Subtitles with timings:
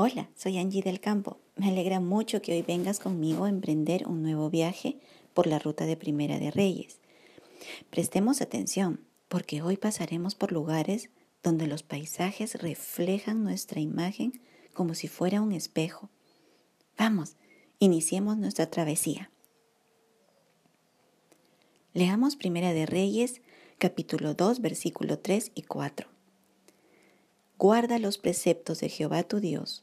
[0.00, 1.40] Hola, soy Angie del Campo.
[1.56, 5.00] Me alegra mucho que hoy vengas conmigo a emprender un nuevo viaje
[5.34, 7.00] por la ruta de Primera de Reyes.
[7.90, 11.10] Prestemos atención, porque hoy pasaremos por lugares
[11.42, 14.40] donde los paisajes reflejan nuestra imagen
[14.72, 16.10] como si fuera un espejo.
[16.96, 17.34] Vamos,
[17.80, 19.32] iniciemos nuestra travesía.
[21.92, 23.42] Leamos Primera de Reyes,
[23.78, 26.06] capítulo 2, versículo 3 y 4.
[27.58, 29.82] Guarda los preceptos de Jehová tu Dios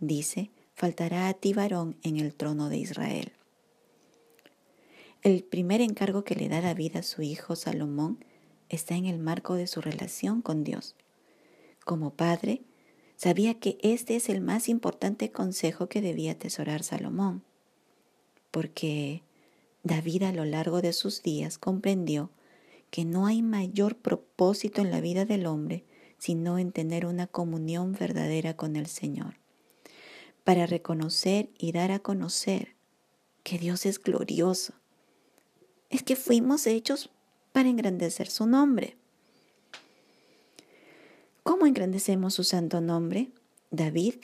[0.00, 3.32] dice, faltará a ti varón en el trono de Israel.
[5.22, 8.24] El primer encargo que le da David a su hijo Salomón
[8.68, 10.94] está en el marco de su relación con Dios.
[11.84, 12.62] Como padre,
[13.16, 17.42] sabía que este es el más importante consejo que debía atesorar Salomón,
[18.52, 19.22] porque
[19.82, 22.30] David a lo largo de sus días comprendió
[22.90, 25.84] que no hay mayor propósito en la vida del hombre
[26.18, 29.36] sino en tener una comunión verdadera con el Señor
[30.48, 32.74] para reconocer y dar a conocer
[33.42, 34.72] que Dios es glorioso.
[35.90, 37.10] Es que fuimos hechos
[37.52, 38.96] para engrandecer su nombre.
[41.42, 43.30] ¿Cómo engrandecemos su santo nombre?
[43.70, 44.14] David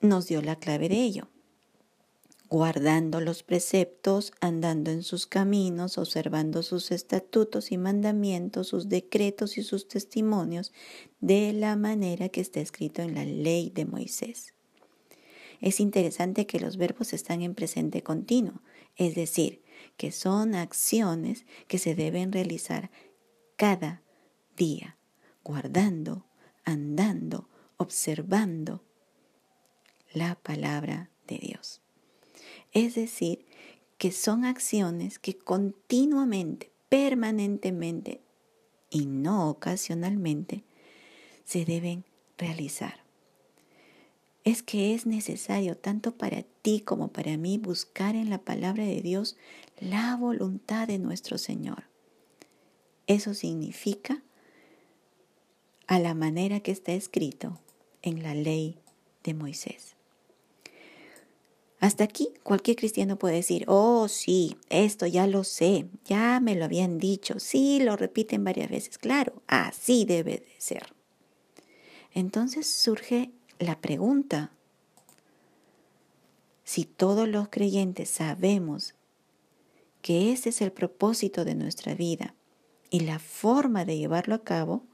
[0.00, 1.28] nos dio la clave de ello.
[2.50, 9.62] Guardando los preceptos, andando en sus caminos, observando sus estatutos y mandamientos, sus decretos y
[9.62, 10.72] sus testimonios,
[11.20, 14.57] de la manera que está escrito en la ley de Moisés
[15.60, 18.60] es interesante que los verbos están en presente continuo,
[18.96, 19.62] es decir,
[19.96, 22.90] que son acciones que se deben realizar
[23.56, 24.02] cada
[24.56, 24.96] día,
[25.42, 26.26] guardando,
[26.64, 28.84] andando, observando
[30.12, 31.80] la palabra de Dios.
[32.72, 33.46] Es decir,
[33.98, 38.22] que son acciones que continuamente, permanentemente
[38.90, 40.64] y no ocasionalmente
[41.44, 42.04] se deben
[42.36, 43.07] realizar
[44.50, 49.02] es que es necesario tanto para ti como para mí buscar en la palabra de
[49.02, 49.36] Dios
[49.78, 51.84] la voluntad de nuestro Señor.
[53.06, 54.22] Eso significa
[55.86, 57.58] a la manera que está escrito
[58.00, 58.78] en la ley
[59.22, 59.96] de Moisés.
[61.78, 66.64] Hasta aquí cualquier cristiano puede decir, oh sí, esto ya lo sé, ya me lo
[66.64, 70.94] habían dicho, sí, lo repiten varias veces, claro, así debe de ser.
[72.14, 74.52] Entonces surge la pregunta,
[76.64, 78.94] si todos los creyentes sabemos
[80.02, 82.34] que ese es el propósito de nuestra vida
[82.90, 84.84] y la forma de llevarlo a cabo,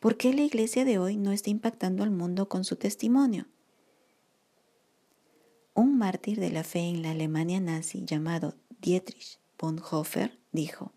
[0.00, 3.46] ¿por qué la iglesia de hoy no está impactando al mundo con su testimonio?
[5.74, 10.92] Un mártir de la fe en la Alemania nazi llamado Dietrich Bonhoeffer dijo,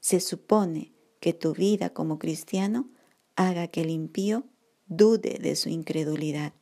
[0.00, 2.88] se supone que tu vida como cristiano
[3.36, 4.44] haga que el impío
[4.96, 6.52] dude de su incredulidad.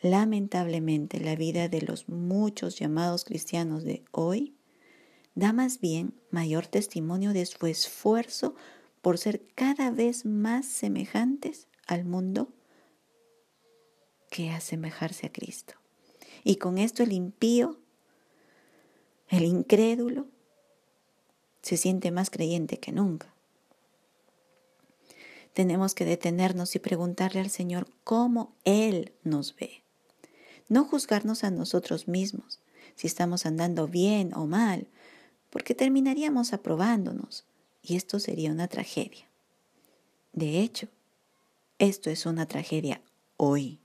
[0.00, 4.56] Lamentablemente la vida de los muchos llamados cristianos de hoy
[5.34, 8.54] da más bien mayor testimonio de su esfuerzo
[9.00, 12.52] por ser cada vez más semejantes al mundo
[14.30, 15.74] que asemejarse a Cristo.
[16.44, 17.78] Y con esto el impío,
[19.28, 20.26] el incrédulo,
[21.62, 23.32] se siente más creyente que nunca
[25.52, 29.82] tenemos que detenernos y preguntarle al Señor cómo Él nos ve.
[30.68, 32.60] No juzgarnos a nosotros mismos,
[32.94, 34.86] si estamos andando bien o mal,
[35.50, 37.44] porque terminaríamos aprobándonos
[37.82, 39.26] y esto sería una tragedia.
[40.32, 40.88] De hecho,
[41.78, 43.02] esto es una tragedia
[43.36, 43.78] hoy.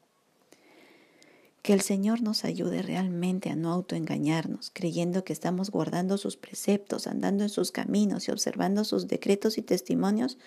[1.62, 7.08] Que el Señor nos ayude realmente a no autoengañarnos, creyendo que estamos guardando sus preceptos,
[7.08, 10.38] andando en sus caminos y observando sus decretos y testimonios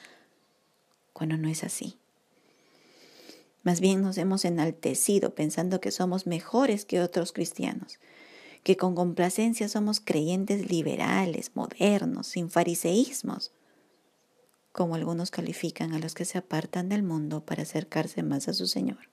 [1.20, 1.98] cuando no es así.
[3.62, 7.98] Más bien nos hemos enaltecido pensando que somos mejores que otros cristianos,
[8.62, 13.52] que con complacencia somos creyentes liberales, modernos, sin fariseísmos,
[14.72, 18.66] como algunos califican a los que se apartan del mundo para acercarse más a su
[18.66, 19.10] Señor.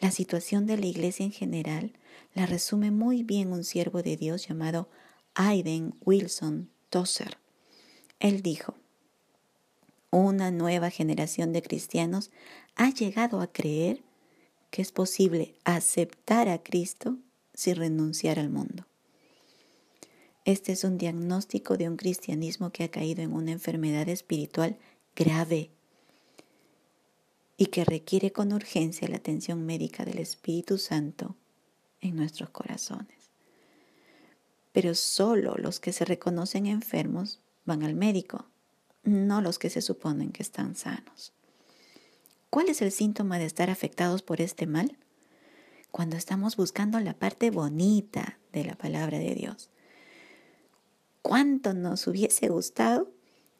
[0.00, 1.92] La situación de la iglesia en general
[2.34, 4.88] la resume muy bien un siervo de Dios llamado
[5.36, 7.38] Aiden Wilson Tosser.
[8.18, 8.74] Él dijo,
[10.10, 12.30] una nueva generación de cristianos
[12.76, 14.02] ha llegado a creer
[14.70, 17.16] que es posible aceptar a Cristo
[17.54, 18.86] sin renunciar al mundo.
[20.44, 24.78] Este es un diagnóstico de un cristianismo que ha caído en una enfermedad espiritual
[25.14, 25.70] grave
[27.58, 31.36] y que requiere con urgencia la atención médica del Espíritu Santo
[32.00, 33.30] en nuestros corazones.
[34.72, 38.46] Pero solo los que se reconocen enfermos van al médico,
[39.02, 41.32] no los que se suponen que están sanos.
[42.50, 44.96] ¿Cuál es el síntoma de estar afectados por este mal?
[45.90, 49.70] Cuando estamos buscando la parte bonita de la palabra de Dios.
[51.22, 53.10] ¿Cuánto nos hubiese gustado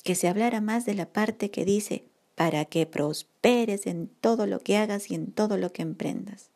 [0.05, 2.05] que se hablara más de la parte que dice,
[2.35, 6.51] para que prosperes en todo lo que hagas y en todo lo que emprendas?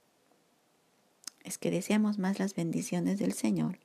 [1.45, 3.82] Es que deseamos más las bendiciones del Señor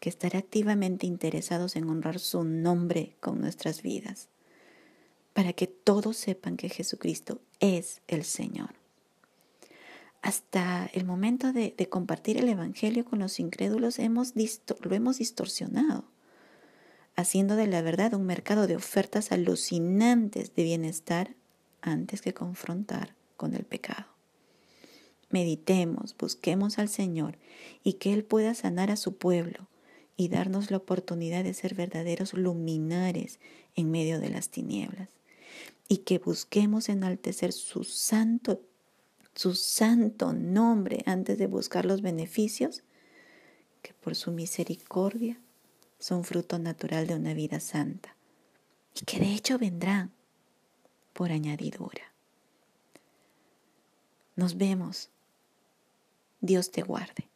[0.00, 4.28] que estar activamente interesados en honrar su nombre con nuestras vidas
[5.32, 8.74] para que todos sepan que Jesucristo es el Señor.
[10.22, 16.04] Hasta el momento de, compartir el Evangelio con los incrédulos hemos lo hemos distorsionado,
[17.16, 21.34] haciendo de la verdad un mercado de ofertas alucinantes de bienestar
[21.80, 24.06] antes que confrontar con el pecado.
[25.30, 27.38] Meditemos, busquemos al Señor
[27.82, 29.69] y que Él pueda sanar a su pueblo
[30.20, 33.40] y darnos la oportunidad de ser verdaderos luminares
[33.74, 35.08] en medio de las tinieblas
[35.88, 38.60] y que busquemos enaltecer su santo,
[39.34, 42.82] su santo nombre antes de buscar los beneficios
[43.80, 45.40] que por su misericordia
[45.98, 48.14] son fruto natural de una vida santa
[48.94, 50.12] y que de hecho vendrán
[51.14, 52.12] por añadidura.
[54.36, 55.08] Nos vemos.
[56.42, 57.29] Dios te guarde.